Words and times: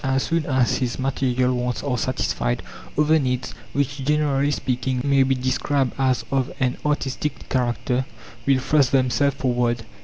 As 0.03 0.23
soon 0.23 0.47
as 0.47 0.77
his 0.77 0.97
material 0.97 1.53
wants 1.55 1.83
are 1.83 1.95
satisfied, 1.95 2.63
other 2.97 3.19
needs, 3.19 3.53
which, 3.71 4.03
generally 4.03 4.49
speaking, 4.49 4.99
may 5.03 5.21
be 5.21 5.35
described 5.35 5.93
as 5.99 6.25
of 6.31 6.51
an 6.59 6.77
artistic 6.83 7.47
character, 7.49 8.05
will 8.47 8.57
thrust 8.57 8.91
themselves 8.93 9.35
forward. 9.35 9.85